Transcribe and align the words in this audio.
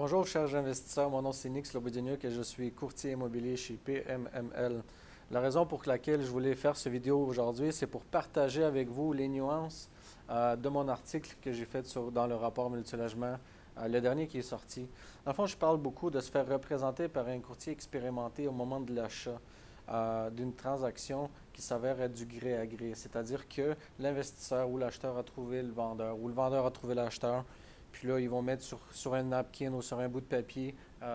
Bonjour, 0.00 0.24
chers 0.28 0.54
investisseurs. 0.54 1.10
Mon 1.10 1.22
nom 1.22 1.32
c'est 1.32 1.48
Nick 1.48 1.66
Slobodeniuk 1.66 2.24
et 2.24 2.30
je 2.30 2.42
suis 2.42 2.70
courtier 2.70 3.10
immobilier 3.10 3.56
chez 3.56 3.74
PMML. 3.74 4.84
La 5.32 5.40
raison 5.40 5.66
pour 5.66 5.82
laquelle 5.86 6.22
je 6.22 6.30
voulais 6.30 6.54
faire 6.54 6.76
cette 6.76 6.92
vidéo 6.92 7.18
aujourd'hui, 7.18 7.72
c'est 7.72 7.88
pour 7.88 8.04
partager 8.04 8.62
avec 8.62 8.88
vous 8.88 9.12
les 9.12 9.26
nuances 9.26 9.90
euh, 10.30 10.54
de 10.54 10.68
mon 10.68 10.86
article 10.86 11.34
que 11.42 11.50
j'ai 11.50 11.64
fait 11.64 11.84
dans 12.12 12.28
le 12.28 12.36
rapport 12.36 12.70
multilogement, 12.70 13.38
euh, 13.76 13.88
le 13.88 14.00
dernier 14.00 14.28
qui 14.28 14.38
est 14.38 14.42
sorti. 14.42 14.86
En 15.26 15.32
fond, 15.32 15.46
je 15.46 15.56
parle 15.56 15.78
beaucoup 15.78 16.10
de 16.10 16.20
se 16.20 16.30
faire 16.30 16.46
représenter 16.46 17.08
par 17.08 17.26
un 17.26 17.40
courtier 17.40 17.72
expérimenté 17.72 18.46
au 18.46 18.52
moment 18.52 18.78
de 18.78 18.94
l'achat 18.94 19.40
euh, 19.88 20.30
d'une 20.30 20.54
transaction 20.54 21.28
qui 21.52 21.60
s'avère 21.60 22.00
être 22.00 22.14
du 22.14 22.24
gré 22.24 22.56
à 22.56 22.68
gré. 22.68 22.92
C'est-à-dire 22.94 23.48
que 23.48 23.74
l'investisseur 23.98 24.70
ou 24.70 24.78
l'acheteur 24.78 25.18
a 25.18 25.24
trouvé 25.24 25.60
le 25.60 25.72
vendeur 25.72 26.16
ou 26.20 26.28
le 26.28 26.34
vendeur 26.34 26.66
a 26.66 26.70
trouvé 26.70 26.94
l'acheteur. 26.94 27.44
Puis 27.92 28.08
là, 28.08 28.20
ils 28.20 28.30
vont 28.30 28.42
mettre 28.42 28.62
sur, 28.62 29.14
un 29.14 29.22
napkin 29.22 29.72
ou 29.72 29.82
sur 29.82 29.98
un 29.98 30.08
bout 30.08 30.20
de 30.20 30.26
papier 30.26 30.74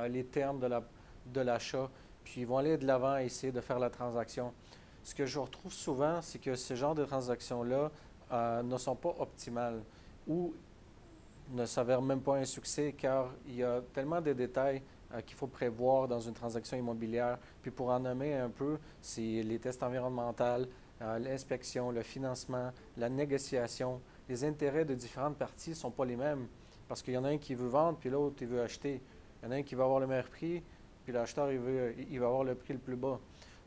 les 0.10 0.26
termes 0.26 0.60
de 0.60 1.42
l'achat 1.42 1.90
puis 2.24 2.42
ils 2.42 2.48
vont 2.48 2.58
aller 2.58 2.78
de 2.78 2.86
l'avant 2.86 3.18
et 3.18 3.26
essayer 3.26 3.52
de 3.52 3.62
faire 3.62 3.80
la 3.80 3.90
transaction. 3.90 4.54
Ce 5.04 5.14
que 5.14 5.26
je 5.26 5.40
retrouve 5.40 5.74
souvent, 5.74 6.22
c'est 6.22 6.40
que 6.40 6.56
ce 6.56 6.74
genre 6.76 6.96
de 6.96 7.06
transactions-là 7.06 7.92
euh, 8.32 8.64
ne 8.64 8.78
sont 8.78 8.96
pas 8.96 9.14
optimales 9.20 9.84
ou 10.28 10.54
ne 11.52 11.66
s'avèrent 11.66 12.02
même 12.02 12.22
pas 12.22 12.38
un 12.38 12.46
succès 12.46 12.96
car 12.98 13.32
il 13.46 13.56
y 13.56 13.64
a 13.64 13.82
tellement 13.94 14.22
de 14.22 14.32
détails 14.32 14.82
euh, 15.14 15.22
qu'il 15.22 15.36
faut 15.36 15.48
prévoir 15.48 16.08
dans 16.08 16.22
une 16.22 16.34
transaction 16.34 16.78
immobilière. 16.78 17.38
Puis 17.62 17.72
pour 17.72 17.90
en 17.90 18.00
nommer 18.00 18.34
un 18.36 18.50
peu, 18.50 18.78
c'est 19.02 19.44
les 19.44 19.60
tests 19.60 19.84
environnementaux, 19.84 20.68
euh, 21.02 21.20
l'inspection, 21.20 21.92
le 21.92 22.02
financement, 22.02 22.72
la 22.96 23.10
négociation. 23.10 24.00
Les 24.30 24.46
intérêts 24.46 24.86
de 24.86 24.94
différentes 24.94 25.38
parties 25.38 25.72
ne 25.72 25.76
sont 25.76 25.92
pas 25.92 26.06
les 26.06 26.16
mêmes 26.16 26.48
parce 26.88 27.02
qu'il 27.02 27.14
y 27.14 27.18
en 27.18 27.24
a 27.24 27.30
un 27.30 27.38
qui 27.38 27.56
veut 27.56 27.68
vendre 27.68 27.98
puis 27.98 28.10
l'autre 28.10 28.36
qui 28.36 28.46
veut 28.46 28.62
acheter. 28.62 29.02
Il 29.42 29.46
y 29.46 29.50
en 29.50 29.52
a 29.52 29.56
un 29.56 29.64
qui 29.64 29.76
va 29.76 29.84
avoir 29.84 30.00
le 30.00 30.08
meilleur 30.08 30.30
prix, 30.30 30.64
puis 31.04 31.14
l'acheteur, 31.14 31.52
il, 31.52 31.60
veut, 31.60 31.96
il 32.10 32.20
va 32.20 32.28
avoir 32.28 32.44
le 32.44 32.56
prix 32.56 32.74
le 32.74 32.80
plus 32.80 32.96
bas. 32.96 33.20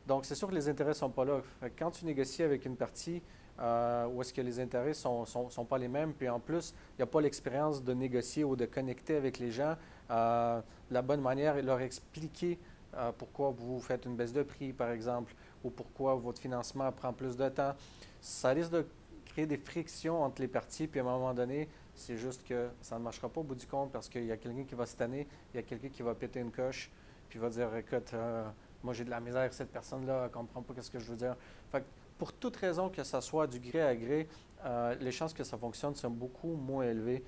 Donc, 0.07 0.25
c'est 0.25 0.35
sûr 0.35 0.47
que 0.47 0.55
les 0.55 0.69
intérêts 0.69 0.91
ne 0.91 0.95
sont 0.95 1.09
pas 1.09 1.25
là. 1.25 1.41
quand 1.77 1.91
tu 1.91 2.05
négocies 2.05 2.43
avec 2.43 2.65
une 2.65 2.75
partie 2.75 3.21
euh, 3.59 4.07
où 4.07 4.21
est-ce 4.21 4.33
que 4.33 4.41
les 4.41 4.59
intérêts 4.59 4.89
ne 4.89 4.93
sont, 4.93 5.25
sont, 5.25 5.65
pas 5.65 5.77
les 5.77 5.87
mêmes, 5.87 6.13
puis 6.13 6.29
en 6.29 6.39
plus, 6.39 6.73
il 6.93 6.97
n'y 6.99 7.03
a 7.03 7.07
pas 7.07 7.21
l'expérience 7.21 7.83
de 7.83 7.93
négocier 7.93 8.43
ou 8.43 8.55
de 8.55 8.65
connecter 8.65 9.15
avec 9.15 9.39
les 9.39 9.51
gens, 9.51 9.75
euh, 10.11 10.61
la 10.91 11.01
bonne 11.01 11.21
manière 11.21 11.55
de 11.55 11.61
leur 11.61 11.81
expliquer 11.81 12.59
euh, 12.95 13.11
pourquoi 13.17 13.49
vous 13.49 13.79
faites 13.81 14.05
une 14.05 14.15
baisse 14.15 14.31
de 14.31 14.43
prix, 14.43 14.73
par 14.73 14.91
exemple, 14.91 15.33
ou 15.63 15.71
pourquoi 15.71 16.15
votre 16.15 16.39
financement 16.39 16.91
prend 16.91 17.13
plus 17.13 17.35
de 17.35 17.49
temps. 17.49 17.73
Ça 18.21 18.49
risque 18.49 18.71
de 18.71 18.85
créer 19.25 19.47
des 19.47 19.57
frictions 19.57 20.23
entre 20.23 20.41
les 20.41 20.47
parties, 20.47 20.87
puis 20.87 20.99
à 20.99 21.03
un 21.03 21.05
moment 21.05 21.33
donné, 21.33 21.67
c'est 21.97 22.15
juste 22.15 22.47
que 22.47 22.69
ça 22.81 22.97
ne 22.97 23.03
marchera 23.03 23.27
pas 23.27 23.41
au 23.41 23.43
bout 23.43 23.55
du 23.55 23.65
compte 23.65 23.91
parce 23.91 24.07
qu'il 24.07 24.25
y 24.25 24.31
a 24.31 24.37
quelqu'un 24.37 24.63
qui 24.63 24.75
va 24.75 24.85
se 24.85 24.95
tanner, 24.95 25.27
il 25.53 25.57
y 25.57 25.59
a 25.59 25.63
quelqu'un 25.63 25.89
qui 25.89 26.03
va 26.03 26.13
péter 26.13 26.39
une 26.39 26.51
coche 26.51 26.91
puis 27.27 27.39
va 27.39 27.49
dire 27.49 27.75
Écoute, 27.75 28.11
euh, 28.13 28.47
moi 28.83 28.93
j'ai 28.93 29.03
de 29.03 29.09
la 29.09 29.19
misère, 29.19 29.51
cette 29.53 29.71
personne-là 29.71 30.23
ne 30.23 30.27
comprend 30.29 30.61
pas 30.61 30.79
ce 30.81 30.91
que 30.91 30.99
je 30.99 31.05
veux 31.05 31.17
dire. 31.17 31.35
Fait 31.71 31.83
pour 32.17 32.33
toute 32.33 32.55
raison 32.55 32.89
que 32.89 33.03
ça 33.03 33.19
soit 33.19 33.47
du 33.47 33.59
gré 33.59 33.81
à 33.81 33.95
gré, 33.95 34.27
euh, 34.63 34.95
les 34.99 35.11
chances 35.11 35.33
que 35.33 35.43
ça 35.43 35.57
fonctionne 35.57 35.95
sont 35.95 36.09
beaucoup 36.09 36.53
moins 36.53 36.85
élevées 36.85 37.23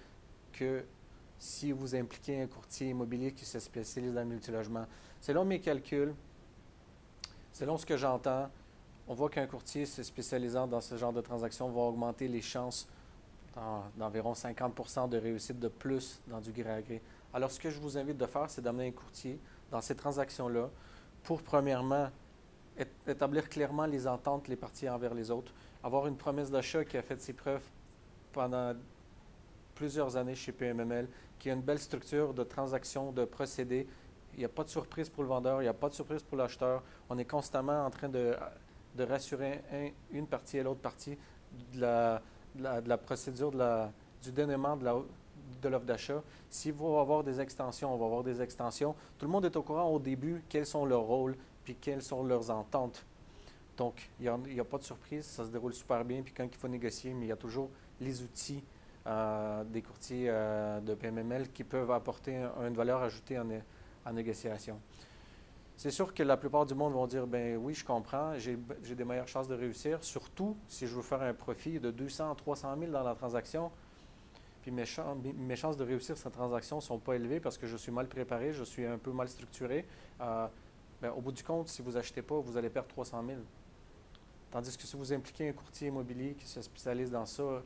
que 0.54 0.86
si 1.38 1.72
vous 1.72 1.96
impliquez 1.96 2.42
un 2.42 2.48
courtier 2.48 2.90
immobilier 2.90 3.32
qui 3.32 3.46
se 3.46 3.60
spécialise 3.60 4.14
dans 4.14 4.22
le 4.22 4.28
multilogement. 4.28 4.86
Selon 5.22 5.46
mes 5.46 5.60
calculs, 5.60 6.14
selon 7.52 7.78
ce 7.78 7.86
que 7.86 7.98
j'entends, 7.98 8.50
on 9.08 9.14
voit 9.14 9.30
qu'un 9.30 9.48
courtier 9.48 9.86
se 9.86 10.04
spécialisant 10.04 10.68
dans 10.68 10.82
ce 10.82 10.96
genre 10.96 11.14
de 11.14 11.22
transactions 11.22 11.70
va 11.70 11.82
augmenter 11.82 12.28
les 12.28 12.42
chances 12.42 12.88
d'environ 13.96 14.34
50% 14.34 15.10
de 15.10 15.18
réussite 15.18 15.60
de 15.60 15.68
plus 15.68 16.22
dans 16.28 16.40
du 16.40 16.52
gré 16.52 16.72
à 16.72 16.82
gré. 16.82 17.02
Alors, 17.34 17.52
ce 17.52 17.60
que 17.60 17.70
je 17.70 17.80
vous 17.80 17.98
invite 17.98 18.18
de 18.18 18.26
faire, 18.26 18.50
c'est 18.50 18.62
d'amener 18.62 18.88
un 18.88 18.92
courtier 18.92 19.40
dans 19.72 19.82
ces 19.82 19.96
transactions-là 19.96 20.70
pour, 21.24 21.42
premièrement, 21.42 22.10
établir 23.08 23.50
clairement 23.50 23.86
les 23.86 24.08
ententes 24.08 24.48
les 24.48 24.56
parties 24.56 24.90
envers 24.90 25.14
les 25.14 25.32
autres, 25.32 25.54
avoir 25.84 26.08
une 26.08 26.16
promesse 26.16 26.50
d'achat 26.50 26.86
qui 26.86 26.98
a 26.98 27.02
fait 27.02 27.20
ses 27.20 27.34
preuves 27.34 27.64
pendant 28.32 28.74
plusieurs 29.76 30.18
années 30.18 30.36
chez 30.36 30.52
PMML, 30.52 31.08
qui 31.38 31.50
a 31.50 31.54
une 31.54 31.62
belle 31.62 31.80
structure 31.80 32.34
de 32.34 32.44
transactions, 32.44 33.12
de 33.12 33.26
procédés. 33.26 33.88
Il 34.34 34.40
n'y 34.40 34.46
a 34.46 34.50
pas 34.50 34.64
de 34.64 34.70
surprise 34.70 35.10
pour 35.10 35.24
le 35.24 35.30
vendeur, 35.30 35.62
il 35.62 35.66
n'y 35.66 35.70
a 35.70 35.74
pas 35.74 35.90
de 35.90 35.94
surprise 35.94 36.24
pour 36.24 36.38
l'acheteur. 36.38 36.84
On 37.10 37.18
est 37.18 37.26
constamment 37.26 37.86
en 37.86 37.90
train 37.90 38.10
de, 38.10 38.36
de 38.96 39.04
rassurer 39.04 39.62
une 40.12 40.28
partie 40.28 40.58
et 40.58 40.64
l'autre 40.64 40.82
partie 40.82 41.18
de 41.74 41.82
la, 41.82 42.22
de 42.56 42.90
la, 42.90 42.98
procédure 42.98 43.52
du 44.22 44.32
dénouement 44.32 44.78
de 44.78 45.70
l'offre 45.70 45.86
d'achat. 45.86 46.22
S'il 46.50 46.74
va 46.74 47.02
avoir 47.02 47.24
des 47.24 47.40
extensions, 47.40 47.94
on 47.94 47.98
va 47.98 48.06
avoir 48.06 48.24
des 48.24 48.42
extensions. 48.42 48.96
Tout 49.18 49.26
le 49.26 49.32
monde 49.32 49.46
est 49.46 49.56
au 49.56 49.62
courant 49.62 49.90
au 49.90 50.00
début 50.00 50.42
quels 50.50 50.66
sont 50.66 50.86
leurs 50.86 51.02
rôles 51.02 51.36
puis 51.64 51.76
quelles 51.76 52.02
sont 52.02 52.24
leurs 52.24 52.50
ententes. 52.50 53.06
Donc, 53.78 54.10
il 54.20 54.30
n'y 54.54 54.60
a, 54.60 54.66
pas 54.66 54.78
de 54.78 54.84
surprise, 54.84 55.26
ça 55.26 55.46
se 55.46 55.50
déroule 55.50 55.74
super 55.74 56.04
bien. 56.04 56.22
Puis 56.22 56.34
quand 56.34 56.44
il 56.44 56.58
faut 56.58 56.68
négocier, 56.68 57.14
mais 57.14 57.26
il 57.26 57.30
y 57.30 57.32
a 57.32 57.38
toujours 57.38 57.70
les 58.02 58.22
outils 58.22 58.64
euh, 59.08 59.64
des 59.64 59.82
courtiers 59.82 60.26
euh, 60.28 60.82
de 60.82 60.94
PMML 60.96 61.50
qui 61.52 61.64
peuvent 61.64 61.92
apporter 61.92 62.36
une 62.36 62.74
valeur 62.74 63.02
ajoutée 63.02 63.40
en 63.40 64.14
négociation. 64.14 64.80
C'est 65.80 65.92
sûr 65.92 66.14
que 66.14 66.24
la 66.24 66.36
plupart 66.36 66.66
du 66.66 66.76
monde 66.76 66.92
vont 66.92 67.08
dire 67.08 67.26
ben 67.26 67.56
oui, 67.56 67.74
je 67.74 67.86
comprends, 67.86 68.38
j'ai 68.38 68.58
des 68.96 69.06
meilleures 69.06 69.30
chances 69.30 69.48
de 69.48 69.56
réussir, 69.56 70.04
surtout 70.04 70.58
si 70.68 70.86
je 70.86 70.94
veux 70.94 71.02
faire 71.02 71.22
un 71.22 71.34
profit 71.34 71.80
de 71.80 71.90
200 71.90 72.34
à 72.34 72.36
300 72.36 72.76
000 72.78 72.92
dans 72.92 73.02
la 73.02 73.16
transaction 73.16 73.72
puis 74.62 74.72
mes, 74.72 74.86
chances 74.86 75.78
de 75.78 75.86
réussir 75.86 76.18
cette 76.18 76.34
transaction 76.34 76.76
ne 76.76 76.82
sont 76.82 77.00
pas 77.00 77.16
élevées 77.16 77.40
parce 77.40 77.58
que 77.58 77.66
je 77.66 77.78
suis 77.78 77.94
mal 77.94 78.10
préparé, 78.10 78.52
je 78.52 78.66
suis 78.66 78.86
un 78.86 78.98
peu 78.98 79.14
mal 79.14 79.30
structuré. 79.30 79.86
Euh, 80.20 80.48
ben, 81.02 81.14
au 81.16 81.22
bout 81.22 81.32
du 81.32 81.46
compte, 81.46 81.70
si 81.70 81.82
vous 81.82 81.94
n'achetez 81.94 82.24
pas, 82.24 82.38
vous 82.38 82.58
allez 82.58 82.70
perdre 82.70 82.90
300 82.90 83.24
000. 83.26 83.40
Tandis 84.52 84.78
que 84.78 84.84
si 84.84 84.98
vous 84.98 85.14
impliquez 85.14 85.48
un 85.48 85.54
courtier 85.54 85.88
immobilier 85.88 86.34
qui 86.34 86.46
se 86.46 86.62
spécialise 86.62 87.10
dans 87.10 87.26
ça 87.26 87.64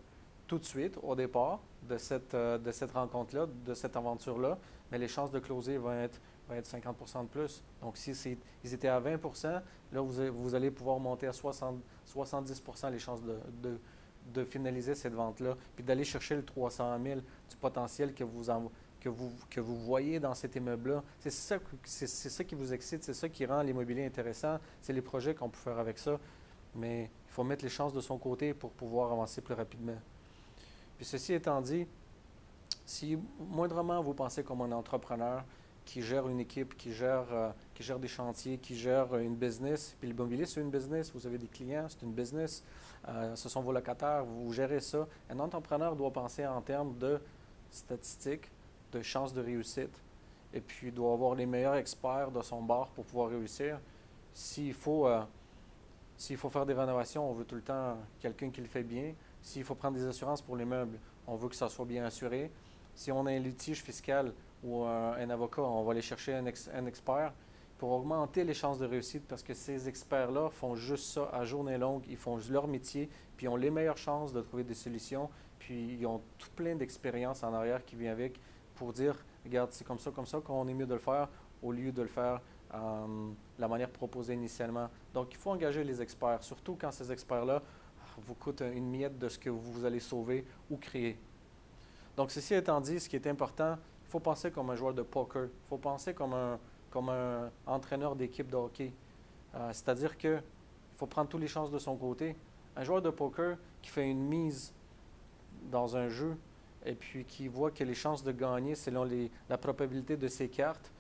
tout 0.54 0.60
de 0.60 0.66
suite, 0.66 1.00
au 1.02 1.16
départ 1.16 1.62
de 1.90 1.98
cette, 1.98 2.36
euh, 2.36 2.60
de 2.60 2.72
cette 2.72 2.92
rencontre-là, 2.92 3.48
de 3.66 3.74
cette 3.74 3.96
aventure-là, 3.96 4.60
mais 4.92 5.00
les 5.00 5.08
chances 5.08 5.32
de 5.32 5.40
closer 5.40 5.78
vont 5.78 5.94
être, 5.94 6.22
vont 6.48 6.54
être 6.54 6.68
50 6.68 7.24
de 7.24 7.28
plus. 7.28 7.64
Donc, 7.82 7.98
si 7.98 8.12
ils 8.64 8.74
étaient 8.74 8.88
à 8.88 9.00
20 9.00 9.20
là, 9.92 10.02
vous, 10.02 10.14
vous, 10.32 10.54
allez 10.54 10.70
pouvoir 10.70 11.00
monter 11.00 11.26
à 11.26 11.34
60, 11.34 11.82
70 12.06 12.64
les 12.92 13.00
chances 13.00 13.24
de, 13.24 13.80
de 14.32 14.46
finaliser 14.46 14.94
cette 14.94 15.16
vente-là, 15.16 15.58
puis 15.76 15.84
d'aller 15.84 16.04
chercher 16.04 16.36
le 16.36 16.46
300 16.46 17.00
000 17.04 17.22
du 17.50 17.56
potentiel 17.60 18.14
que 18.14 18.24
vous, 18.24 18.52
que 19.00 19.10
vous, 19.10 19.32
que 19.50 19.60
vous 19.60 19.80
voyez 19.80 20.20
dans 20.20 20.36
cet 20.36 20.56
immeuble-là. 20.56 21.04
C'est 21.20 21.32
ça, 21.32 21.58
c'est, 21.84 22.06
ça 22.08 22.44
qui 22.44 22.54
vous 22.54 22.74
excite, 22.74 23.04
c'est 23.04 23.16
ça 23.16 23.28
qui 23.28 23.44
rend 23.48 23.64
l'immobilier 23.64 24.06
intéressant, 24.06 24.60
c'est 24.84 24.94
les 24.94 25.02
projets 25.02 25.34
qu'on 25.34 25.50
peut 25.50 25.58
faire 25.58 25.80
avec 25.80 25.98
ça. 25.98 26.20
Mais 26.76 27.06
il 27.06 27.32
faut 27.32 27.44
mettre 27.44 27.64
les 27.64 27.72
chances 27.72 27.94
de 27.94 28.02
son 28.02 28.20
côté 28.20 28.54
pour 28.54 28.70
pouvoir 28.70 29.12
avancer 29.12 29.42
plus 29.42 29.56
rapidement. 29.56 29.98
Puis 31.04 31.10
ceci 31.10 31.34
étant 31.34 31.60
dit, 31.60 31.86
si 32.86 33.20
moindrement 33.38 34.02
vous 34.02 34.14
pensez 34.14 34.42
comme 34.42 34.62
un 34.62 34.72
entrepreneur, 34.72 35.44
qui 35.84 36.02
gère 36.02 36.30
une 36.30 36.40
équipe, 36.40 36.78
qui 36.78 36.94
gère, 36.94 37.26
euh, 37.34 37.52
qui 37.74 37.84
gère 37.84 38.00
des 38.00 38.08
chantiers, 38.08 38.58
qui 38.58 38.74
gère 38.78 39.14
une 39.18 39.36
business. 39.36 39.98
Puis 40.00 40.08
l'immobilier, 40.08 40.46
c'est 40.46 40.62
une 40.62 40.70
business. 40.70 41.12
Vous 41.14 41.28
avez 41.28 41.38
des 41.38 41.48
clients, 41.48 41.88
c'est 41.90 42.04
une 42.04 42.14
business. 42.14 42.64
Euh, 43.10 43.36
ce 43.36 43.50
sont 43.50 43.60
vos 43.60 43.74
locataires, 43.74 44.24
vous 44.24 44.54
gérez 44.54 44.80
ça. 44.80 45.06
Un 45.30 45.40
entrepreneur 45.40 45.94
doit 45.94 46.14
penser 46.14 46.48
en 46.48 46.62
termes 46.62 46.98
de 46.98 47.20
statistiques, 47.70 48.50
de 48.94 49.02
chances 49.02 49.34
de 49.34 49.42
réussite. 49.42 50.02
Et 50.54 50.62
puis, 50.62 50.90
doit 50.90 51.12
avoir 51.12 51.36
les 51.36 51.46
meilleurs 51.46 51.76
experts 51.76 52.32
de 52.32 52.42
son 52.42 52.62
bar 52.62 52.88
pour 52.92 53.04
pouvoir 53.04 53.28
réussir. 53.28 53.78
S'il 54.34 54.74
faut, 54.74 55.06
euh, 55.06 55.22
s'il 56.16 56.38
faut 56.38 56.50
faire 56.50 56.66
des 56.66 56.74
rénovations, 56.74 57.30
on 57.30 57.34
veut 57.34 57.44
tout 57.44 57.56
le 57.56 57.62
temps 57.62 57.98
quelqu'un 58.22 58.50
qui 58.52 58.62
le 58.62 58.68
fait 58.68 58.84
bien. 58.84 59.14
S'il 59.44 59.64
faut 59.64 59.76
prendre 59.76 59.98
des 59.98 60.08
assurances 60.08 60.42
pour 60.42 60.56
les 60.56 60.66
meubles, 60.66 60.98
on 61.28 61.36
veut 61.36 61.50
que 61.50 61.56
ça 61.56 61.70
soit 61.70 61.86
bien 61.86 62.04
assuré. 62.04 62.50
Si 62.96 63.12
on 63.12 63.26
a 63.28 63.32
un 63.32 63.40
litige 63.40 63.84
fiscal, 63.84 64.34
ou 64.64 64.84
un, 64.84 65.30
avocat, 65.30 65.62
on 65.62 65.84
va 65.84 65.92
aller 65.92 66.02
chercher 66.02 66.34
un, 66.34 66.86
expert 66.86 67.34
pour 67.78 67.92
augmenter 67.92 68.46
les 68.46 68.54
chances 68.54 68.80
de 68.80 68.86
réussite 68.86 69.28
parce 69.28 69.44
que 69.44 69.54
ces 69.54 69.90
experts-là 69.90 70.50
font 70.50 70.76
juste 70.76 71.14
ça 71.14 71.30
à 71.34 71.44
journée 71.44 71.78
longue, 71.78 72.04
ils 72.08 72.16
font 72.16 72.40
leur 72.50 72.68
métier, 72.68 73.10
puis 73.36 73.46
ils 73.46 73.50
ont 73.50 73.58
les 73.58 73.70
meilleures 73.70 73.98
chances 73.98 74.32
de 74.32 74.42
trouver 74.42 74.64
des 74.64 74.74
solutions, 74.74 75.30
puis 75.60 75.98
ils 76.00 76.06
ont 76.06 76.22
tout 76.38 76.50
plein 76.56 76.76
d'expérience 76.76 77.44
en 77.44 77.54
arrière 77.54 77.84
qui 77.84 77.98
vient 77.98 78.14
avec 78.14 78.40
pour 78.76 78.94
dire, 78.94 79.18
regarde, 79.44 79.72
c'est 79.74 79.86
comme 79.86 80.00
ça, 80.00 80.12
comme 80.12 80.26
ça 80.26 80.40
qu'on 80.40 80.66
est 80.70 80.74
mieux 80.74 80.88
de 80.88 80.94
le 80.94 81.00
faire 81.00 81.28
au 81.62 81.74
lieu 81.74 81.92
de 81.92 82.02
le 82.02 82.08
faire 82.08 82.42
euh, 82.74 83.32
la 83.60 83.68
manière 83.68 83.90
proposée 83.90 84.34
initialement. 84.34 84.90
Donc, 85.14 85.28
il 85.32 85.38
faut 85.38 85.52
engager 85.52 85.84
les 85.84 86.02
experts, 86.02 86.42
surtout 86.42 86.78
quand 86.80 86.92
ces 86.92 87.12
experts-là 87.12 87.62
vous 88.22 88.36
coûtent 88.36 88.62
une 88.62 88.90
miette 88.90 89.18
de 89.18 89.30
ce 89.30 89.40
que 89.40 89.50
vous 89.50 89.86
allez 89.86 90.00
sauver 90.00 90.46
ou 90.70 90.78
créer. 90.78 91.18
Donc, 92.16 92.32
ceci 92.32 92.54
étant 92.54 92.80
dit, 92.80 93.00
ce 93.00 93.10
qui 93.10 93.16
est 93.16 93.28
important, 93.28 93.78
faut 94.14 94.20
penser 94.20 94.52
comme 94.52 94.70
un 94.70 94.76
joueur 94.76 94.94
de 94.94 95.02
poker. 95.02 95.46
Il 95.46 95.68
faut 95.70 95.78
penser 95.78 96.14
comme 96.14 96.34
un, 96.34 96.60
comme 96.92 97.10
un 97.10 97.50
entraîneur 97.66 98.16
d'équipe 98.16 98.48
de 98.48 98.56
hockey. 98.56 98.94
Euh, 99.56 99.70
c'est-à-dire 99.74 100.16
qu'il 100.18 100.44
faut 100.98 101.08
prendre 101.08 101.30
toutes 101.30 101.42
les 101.42 101.48
chances 101.48 101.72
de 101.72 101.80
son 101.80 101.96
côté. 101.96 102.36
Un 102.76 102.84
joueur 102.84 103.02
de 103.02 103.10
poker 103.10 103.58
qui 103.82 103.90
fait 103.90 104.08
une 104.08 104.24
mise 104.24 104.72
dans 105.72 105.98
un 105.98 106.10
jeu 106.10 106.38
et 106.86 106.94
puis 106.94 107.26
qui 107.26 107.48
voit 107.48 107.72
que 107.72 107.84
les 107.84 107.96
chances 107.96 108.24
de 108.24 108.32
gagner 108.32 108.76
selon 108.76 109.04
les, 109.04 109.32
la 109.50 109.58
probabilité 109.58 110.16
de 110.16 110.28
ses 110.28 110.48
cartes 110.48 110.92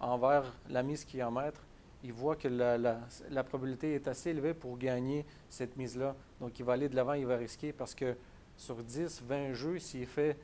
envers 0.00 0.44
la 0.68 0.82
mise 0.82 1.04
qu'il 1.04 1.22
en 1.22 1.30
mettre, 1.30 1.60
il 2.02 2.12
voit 2.12 2.36
que 2.36 2.48
la, 2.48 2.78
la, 2.78 3.44
probabilité 3.44 3.94
est 3.94 4.08
assez 4.08 4.30
élevée 4.30 4.54
pour 4.54 4.78
gagner 4.78 5.26
cette 5.48 5.76
mise-là. 5.76 6.16
Donc, 6.40 6.58
il 6.58 6.64
va 6.64 6.72
aller 6.72 6.88
de 6.88 6.96
l'avant, 6.96 7.12
il 7.12 7.26
va 7.26 7.36
risquer 7.36 7.72
parce 7.72 7.94
que 7.94 8.16
sur 8.56 8.76
10, 8.76 9.22
20 9.22 9.52
jeux, 9.52 9.78
s'il 9.78 10.06
fait 10.06 10.36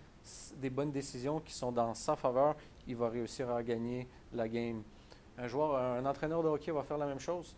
des 0.57 0.71
bonnes 0.71 0.91
décisions 0.91 1.41
qui 1.41 1.53
sont 1.53 1.73
dans 1.73 1.95
sa 1.95 2.17
faveur, 2.17 2.57
il 2.87 2.97
va 2.97 3.09
réussir 3.09 3.51
à 3.51 3.63
gagner 3.63 4.07
la 4.33 4.49
game. 4.49 4.83
Un 5.39 5.49
joueur, 5.49 5.77
un 5.77 6.05
entraîneur 6.05 6.43
de 6.43 6.49
hockey 6.49 6.73
va 6.73 6.83
faire 6.83 6.99
la 6.99 7.07
même 7.07 7.21
chose. 7.21 7.55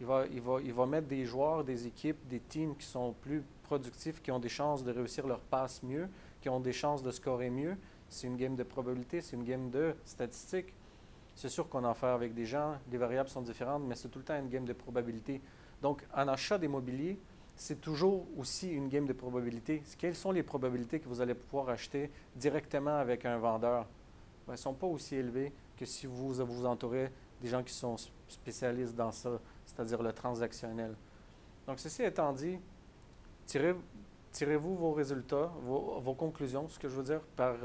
Il 0.00 0.06
va 0.06 0.86
mettre 0.86 1.08
des 1.08 1.24
joueurs, 1.24 1.64
des 1.64 1.86
équipes, 1.86 2.28
des 2.28 2.40
teams 2.40 2.76
qui 2.76 2.86
sont 2.86 3.14
plus 3.20 3.42
productifs, 3.64 4.22
qui 4.22 4.30
ont 4.30 4.38
des 4.38 4.48
chances 4.48 4.84
de 4.84 4.92
réussir 4.92 5.26
leur 5.26 5.40
passe 5.40 5.82
mieux, 5.82 6.08
qui 6.40 6.48
ont 6.48 6.60
des 6.60 6.72
chances 6.72 7.02
de 7.02 7.10
scorer 7.10 7.50
mieux. 7.50 7.76
C'est 8.08 8.26
une 8.26 8.36
game 8.36 8.56
de 8.56 8.62
probabilité, 8.62 9.20
c'est 9.20 9.36
une 9.36 9.44
game 9.44 9.70
de 9.70 9.94
statistiques. 10.04 10.72
C'est 11.38 11.48
sûr 11.48 11.68
qu'on 11.68 11.84
en 11.84 11.94
fait 11.94 12.08
avec 12.08 12.34
des 12.34 12.44
gens, 12.44 12.74
les 12.90 12.98
variables 12.98 13.28
sont 13.28 13.42
différentes, 13.42 13.84
mais 13.86 13.94
c'est 13.94 14.08
tout 14.08 14.18
le 14.18 14.24
temps 14.24 14.36
une 14.36 14.48
game 14.48 14.64
de 14.64 14.72
probabilité. 14.72 15.40
Donc, 15.80 16.04
en 16.12 16.26
achat 16.26 16.58
d'immobilier, 16.58 17.16
c'est 17.54 17.80
toujours 17.80 18.26
aussi 18.36 18.72
une 18.72 18.88
game 18.88 19.06
de 19.06 19.12
probabilité. 19.12 19.84
Quelles 19.98 20.16
sont 20.16 20.32
les 20.32 20.42
probabilités 20.42 20.98
que 20.98 21.08
vous 21.08 21.20
allez 21.20 21.34
pouvoir 21.34 21.68
acheter 21.68 22.10
directement 22.34 22.98
avec 22.98 23.24
un 23.24 23.38
vendeur? 23.38 23.84
Ben, 23.84 23.88
elles 24.48 24.52
ne 24.54 24.56
sont 24.56 24.74
pas 24.74 24.88
aussi 24.88 25.14
élevées 25.14 25.52
que 25.76 25.86
si 25.86 26.08
vous 26.08 26.34
vous 26.34 26.66
entourez 26.66 27.12
des 27.40 27.46
gens 27.46 27.62
qui 27.62 27.72
sont 27.72 27.94
spécialistes 28.26 28.96
dans 28.96 29.12
ça, 29.12 29.38
c'est-à-dire 29.64 30.02
le 30.02 30.12
transactionnel. 30.12 30.96
Donc, 31.68 31.78
ceci 31.78 32.02
étant 32.02 32.32
dit, 32.32 32.58
tirez, 33.46 33.76
tirez-vous 34.38 34.76
vos 34.76 34.92
résultats, 34.92 35.50
vos, 35.64 36.14
conclusions, 36.14 36.68
ce 36.68 36.78
que 36.78 36.88
je 36.88 36.94
veux 36.94 37.02
dire, 37.02 37.20
par, 37.34 37.56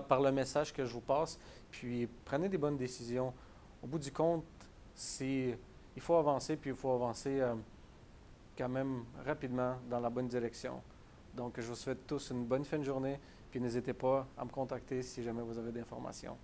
par, 0.00 0.20
le 0.22 0.32
message 0.32 0.72
que 0.72 0.82
je 0.82 0.92
vous 0.94 1.02
passe, 1.02 1.38
puis 1.70 2.08
prenez 2.24 2.48
des 2.48 2.56
bonnes 2.56 2.78
décisions. 2.78 3.34
Au 3.82 3.86
bout 3.86 3.98
du 3.98 4.10
compte, 4.10 4.46
il 5.20 5.56
faut 5.98 6.14
avancer, 6.14 6.56
puis 6.56 6.70
il 6.70 6.76
faut 6.76 6.90
avancer 6.90 7.38
euh, 7.38 7.54
quand 8.56 8.70
même 8.70 9.04
rapidement 9.26 9.76
dans 9.90 10.00
la 10.00 10.08
bonne 10.08 10.26
direction. 10.26 10.80
Donc, 11.34 11.60
je 11.60 11.66
vous 11.66 11.74
souhaite 11.74 12.06
tous 12.06 12.30
une 12.30 12.46
bonne 12.46 12.64
fin 12.64 12.78
de 12.78 12.84
journée, 12.84 13.20
puis 13.50 13.60
n'hésitez 13.60 13.92
pas 13.92 14.26
à 14.38 14.44
me 14.46 14.50
contacter 14.50 15.02
si 15.02 15.22
jamais 15.22 15.42
vous 15.42 15.58
avez 15.58 15.70
des 15.70 15.80
informations. 15.80 16.38